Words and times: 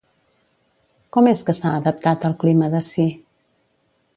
Com 1.17 1.29
és 1.31 1.45
que 1.49 1.55
s’ha 1.57 1.73
adaptat 1.81 2.25
al 2.31 2.35
clima 2.45 2.71
d’ací? 2.77 3.07